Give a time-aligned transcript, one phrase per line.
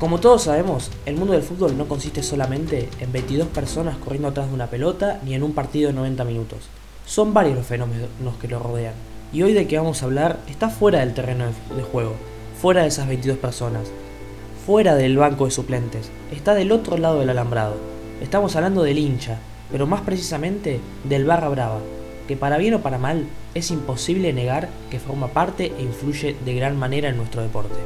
[0.00, 4.48] Como todos sabemos, el mundo del fútbol no consiste solamente en 22 personas corriendo atrás
[4.48, 6.70] de una pelota ni en un partido de 90 minutos.
[7.04, 8.08] Son varios los fenómenos
[8.40, 8.94] que lo rodean.
[9.30, 11.44] Y hoy de que vamos a hablar está fuera del terreno
[11.76, 12.14] de juego,
[12.62, 13.92] fuera de esas 22 personas,
[14.64, 17.74] fuera del banco de suplentes, está del otro lado del alambrado.
[18.22, 19.36] Estamos hablando del hincha,
[19.70, 21.80] pero más precisamente del barra brava,
[22.26, 26.54] que para bien o para mal es imposible negar que forma parte e influye de
[26.54, 27.76] gran manera en nuestro deporte.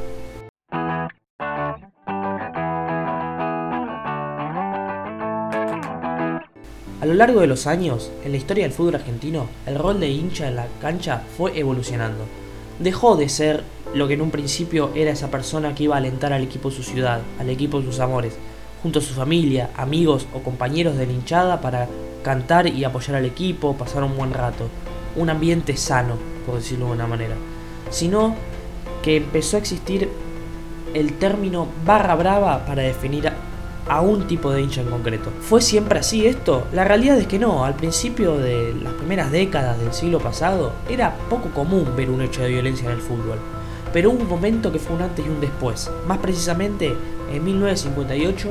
[7.05, 10.09] A lo largo de los años, en la historia del fútbol argentino, el rol de
[10.09, 12.23] hincha en la cancha fue evolucionando.
[12.79, 16.33] Dejó de ser lo que en un principio era esa persona que iba a alentar
[16.33, 18.33] al equipo de su ciudad, al equipo de sus amores,
[18.81, 21.87] junto a su familia, amigos o compañeros de la hinchada para
[22.23, 24.67] cantar y apoyar al equipo, pasar un buen rato,
[25.15, 26.17] un ambiente sano,
[26.47, 27.35] por decirlo de una manera,
[27.91, 28.33] sino
[29.03, 30.09] que empezó a existir
[30.95, 33.31] el término barra brava para definir
[33.87, 35.29] a un tipo de hincha en concreto.
[35.41, 36.65] ¿Fue siempre así esto?
[36.73, 41.15] La realidad es que no, al principio de las primeras décadas del siglo pasado era
[41.29, 43.37] poco común ver un hecho de violencia en el fútbol,
[43.93, 46.95] pero hubo un momento que fue un antes y un después, más precisamente
[47.31, 48.49] en 1958,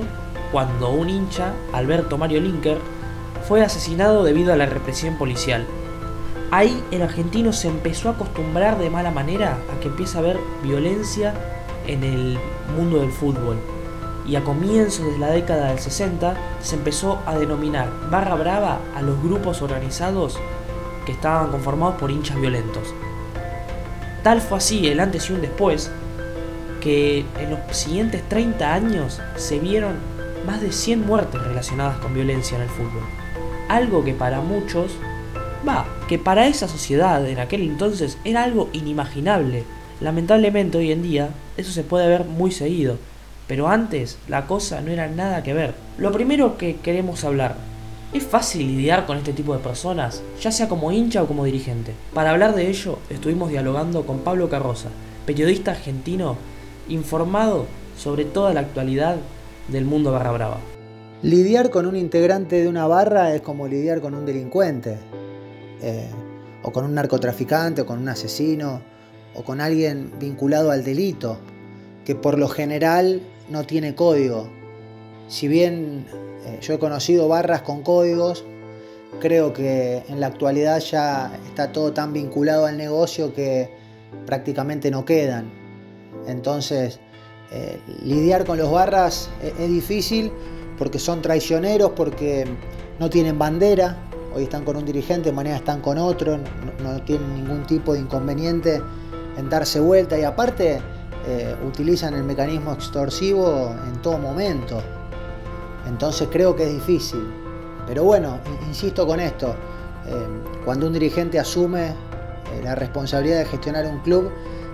[0.53, 2.79] cuando un hincha, Alberto Mario Linker,
[3.49, 5.67] fue asesinado debido a la represión policial.
[6.51, 10.39] Ahí el argentino se empezó a acostumbrar de mala manera a que empieza a haber
[10.63, 11.35] violencia
[11.89, 12.39] en el
[12.77, 13.57] mundo del fútbol
[14.27, 19.03] y a comienzos de la década del 60 se empezó a denominar barra brava a
[19.03, 20.39] los grupos organizados
[21.05, 22.95] que estaban conformados por hinchas violentos.
[24.23, 25.91] Tal fue así el antes y un después
[26.81, 29.95] que en los siguientes 30 años se vieron
[30.47, 33.03] más de 100 muertes relacionadas con violencia en el fútbol.
[33.69, 34.93] Algo que para muchos,
[35.67, 39.65] va, que para esa sociedad en aquel entonces era algo inimaginable.
[40.01, 42.99] Lamentablemente hoy en día eso se puede ver muy seguido
[43.47, 45.75] pero antes la cosa no era nada que ver.
[45.99, 47.57] Lo primero que queremos hablar,
[48.13, 51.93] ¿es fácil lidiar con este tipo de personas, ya sea como hincha o como dirigente?
[52.13, 54.89] Para hablar de ello, estuvimos dialogando con Pablo Carroza,
[55.27, 56.37] periodista argentino
[56.89, 57.67] informado
[57.97, 59.17] sobre toda la actualidad
[59.69, 60.59] del mundo barra brava.
[61.23, 64.99] Lidiar con un integrante de una barra es como lidiar con un delincuente,
[65.81, 66.09] eh,
[66.63, 68.83] o con un narcotraficante, o con un asesino,
[69.35, 71.39] o con alguien vinculado al delito,
[72.05, 74.49] que por lo general no tiene código.
[75.29, 76.07] Si bien
[76.47, 78.45] eh, yo he conocido barras con códigos,
[79.21, 83.71] creo que en la actualidad ya está todo tan vinculado al negocio que
[84.27, 85.51] prácticamente no quedan.
[86.27, 87.01] Entonces,
[87.53, 90.33] eh, lidiar con los barras es, difícil
[90.79, 92.47] porque son traicioneros, porque
[92.99, 93.97] no tienen bandera.
[94.35, 96.39] Hoy están con un dirigente, mañana están con otro,
[96.83, 98.83] no tienen ningún tipo de inconveniente
[99.37, 100.19] en darse vuelta.
[100.19, 100.81] Y aparte,
[101.27, 104.83] eh, utilizan el mecanismo extorsivo en todo momento.
[105.87, 107.27] Entonces creo que es difícil.
[107.87, 109.55] Pero bueno, insisto con esto,
[110.07, 110.13] eh,
[110.65, 111.95] cuando un dirigente asume eh,
[112.63, 114.31] la responsabilidad de gestionar un club,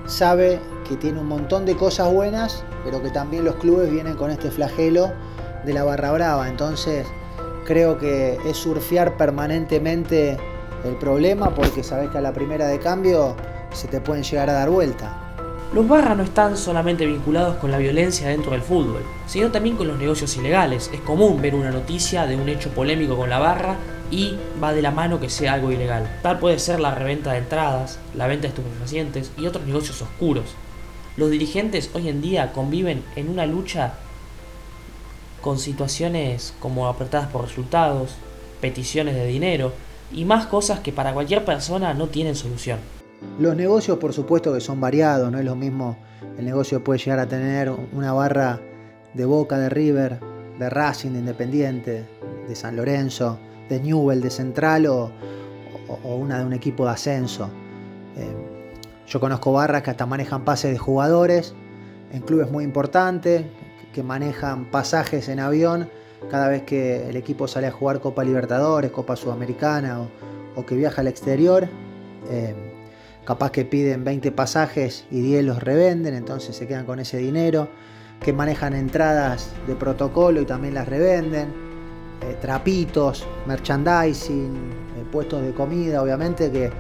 [0.06, 4.31] sabe que tiene un montón de cosas buenas, pero que también los clubes vienen con
[4.31, 5.12] este flagelo
[5.65, 6.49] de la barra brava.
[6.49, 7.06] Entonces
[7.65, 10.37] creo que es surfear permanentemente
[10.84, 13.37] el problema porque sabes que a la primera de cambio
[13.72, 15.29] se te pueden llegar a dar vuelta.
[15.72, 19.86] Los barras no están solamente vinculados con la violencia dentro del fútbol, sino también con
[19.86, 20.91] los negocios ilegales.
[20.92, 23.76] Es común ver una noticia de un hecho polémico con la barra
[24.10, 26.10] y va de la mano que sea algo ilegal.
[26.22, 30.56] Tal puede ser la reventa de entradas, la venta de estupefacientes y otros negocios oscuros.
[31.16, 33.94] Los dirigentes hoy en día conviven en una lucha
[35.41, 38.16] con situaciones como apretadas por resultados,
[38.60, 39.72] peticiones de dinero
[40.12, 43.00] y más cosas que para cualquier persona no tienen solución.
[43.38, 45.97] Los negocios, por supuesto, que son variados, no es lo mismo
[46.38, 48.60] el negocio puede llegar a tener una barra
[49.14, 50.20] de Boca, de River,
[50.58, 52.06] de Racing, de Independiente,
[52.48, 53.38] de San Lorenzo,
[53.69, 55.10] de Newell, de Central o,
[56.04, 57.50] una de un equipo de ascenso.
[58.16, 58.34] Eh,
[59.06, 61.54] yo conozco barras que hasta manejan pases de jugadores
[62.12, 63.44] en clubes muy importantes,
[63.92, 65.91] que manejan pasajes en avión
[66.30, 70.06] cada vez que el equipo sale a jugar Copa Libertadores, Copa Sudamericana
[70.54, 71.68] o, que viaja al exterior.
[72.30, 72.70] Eh,
[73.25, 77.69] capaz que piden 20 pasajes y 10 los revenden, entonces se quedan con ese dinero,
[78.21, 81.49] que manejan entradas de protocolo y también las revenden,
[82.22, 86.71] eh, trapitos, merchandising, eh, puestos de comida, obviamente que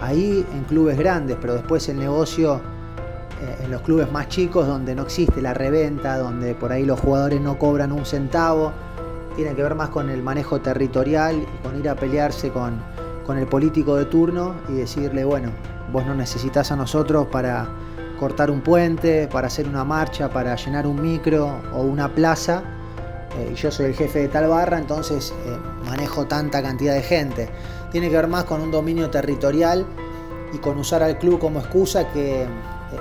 [0.00, 2.60] ahí en clubes grandes, pero después el negocio
[3.42, 6.98] eh, en los clubes más chicos donde no existe la reventa, donde por ahí los
[6.98, 8.72] jugadores no cobran un centavo,
[9.36, 12.80] tiene que ver más con el manejo territorial y con ir a pelearse con,
[13.26, 15.50] con el político de turno y decirle, bueno,
[15.92, 17.68] vos no necesitas a nosotros para,
[18.16, 22.62] cortar un puente, para hacer una marcha, para llenar un micro o una plaza.
[23.38, 27.48] Eh, yo soy el jefe de tal barra, entonces eh, manejo tanta cantidad de gente.
[27.92, 29.86] Tiene que ver más con un dominio territorial
[30.52, 32.46] y con usar al club como excusa que eh,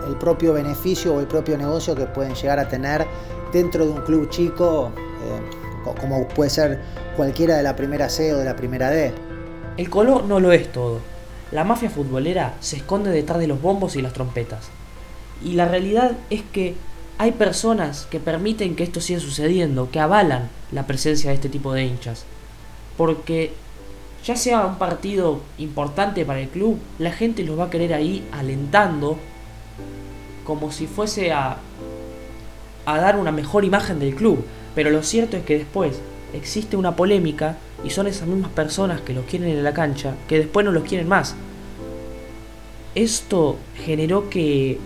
[0.07, 3.05] el propio beneficio o el propio negocio que pueden llegar a tener
[3.53, 4.91] dentro de un club chico,
[6.01, 6.81] como puede ser
[7.15, 9.13] cualquiera de la primera C o de la primera D.
[9.77, 11.14] El color no lo es todo.
[11.51, 14.69] La mafia futbolera se esconde detrás de los bombos y las trompetas.
[15.43, 16.75] Y la realidad es que
[17.17, 21.73] hay personas que permiten que esto siga sucediendo, que avalan la presencia de este tipo
[21.73, 22.25] de hinchas.
[22.97, 23.53] Porque
[24.25, 28.27] ya sea un partido importante para el club, la gente los va a querer ahí
[28.31, 29.17] alentando
[30.45, 31.57] como si fuese a,
[32.85, 34.43] a dar una mejor imagen del club.
[34.73, 35.99] Pero lo cierto es que después
[36.35, 40.37] existe una polémica y son esas mismas personas que los quieren en la cancha que
[40.37, 41.35] después no los quieren más.
[42.95, 44.79] Esto generó que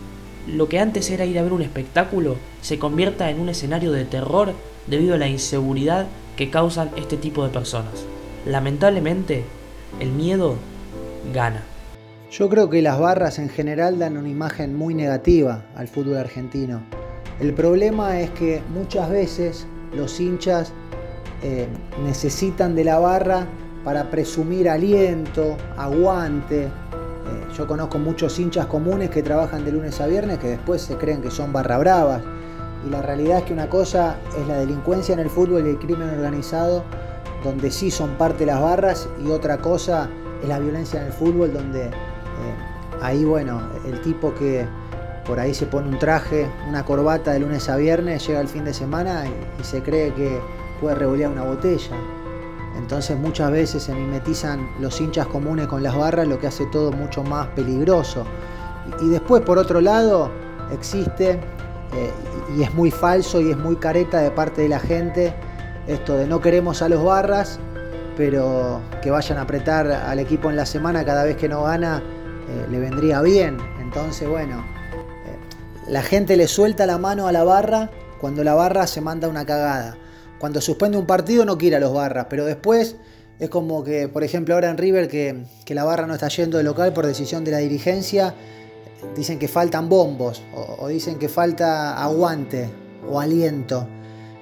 [0.47, 4.05] lo que antes era ir a ver un espectáculo se convierta en un escenario de
[4.05, 4.53] terror
[4.87, 8.05] debido a la inseguridad que causan este tipo de personas.
[8.45, 9.43] Lamentablemente,
[9.99, 10.55] el miedo
[11.33, 11.63] gana.
[12.31, 16.81] Yo creo que las barras en general dan una imagen muy negativa al fútbol argentino.
[17.39, 19.65] El problema es que muchas veces
[19.95, 20.71] los hinchas
[21.41, 21.67] eh,
[22.03, 23.47] necesitan de la barra
[23.83, 26.69] para presumir aliento, aguante,
[27.29, 30.95] eh, yo conozco muchos hinchas comunes que trabajan de lunes a viernes que después se
[30.95, 32.21] creen que son barra bravas.
[32.85, 35.79] Y la realidad es que una cosa es la delincuencia en el fútbol y el
[35.79, 36.83] crimen organizado,
[37.43, 40.09] donde sí son parte las barras, y otra cosa
[40.41, 41.91] es la violencia en el fútbol, donde eh,
[43.01, 44.65] ahí, bueno, el tipo que
[45.25, 48.63] por ahí se pone un traje, una corbata de lunes a viernes, llega el fin
[48.63, 50.39] de semana y, y se cree que
[50.79, 51.95] puede revolear una botella.
[52.77, 56.91] Entonces muchas veces se mimetizan los hinchas comunes con las barras, lo que hace todo
[56.91, 58.25] mucho más peligroso.
[59.01, 60.31] Y después, por otro lado,
[60.71, 62.11] existe, eh,
[62.57, 65.33] y es muy falso y es muy careta de parte de la gente,
[65.87, 67.59] esto de no queremos a los barras,
[68.15, 72.01] pero que vayan a apretar al equipo en la semana cada vez que no gana,
[72.49, 73.57] eh, le vendría bien.
[73.81, 74.63] Entonces, bueno,
[75.25, 75.37] eh,
[75.87, 77.89] la gente le suelta la mano a la barra
[78.19, 79.97] cuando la barra se manda una cagada.
[80.39, 82.95] Cuando suspende un partido no quiere a los barras, pero después
[83.39, 86.63] es como que, por ejemplo, ahora en River que, la barra no está yendo de
[86.63, 88.33] local por decisión de la dirigencia,
[89.15, 92.69] dicen que faltan bombos o, dicen que falta aguante
[93.09, 93.87] o aliento.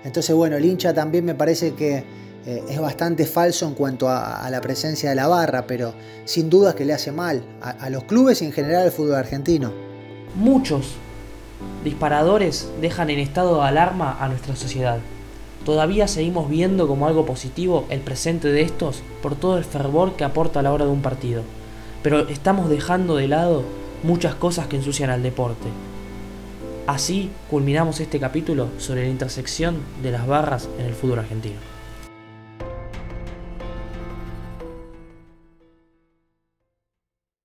[0.03, 2.03] Entonces, bueno, el hincha también me parece que
[2.45, 5.93] eh, es bastante falso en cuanto a, la presencia de la barra, pero
[6.25, 9.15] sin duda que le hace mal a, a los clubes y en general al fútbol
[9.15, 9.71] argentino.
[10.35, 10.93] Muchos
[11.83, 14.99] disparadores dejan en estado de alarma a nuestra sociedad.
[15.67, 20.23] Todavía seguimos viendo como algo positivo el presente de estos por todo el fervor que
[20.23, 21.41] aporta a la hora de un partido,
[22.01, 23.63] pero estamos dejando de lado
[24.01, 25.67] muchas cosas que ensucian al deporte.
[26.87, 31.57] Así culminamos este capítulo sobre la intersección de las barras en el fútbol argentino.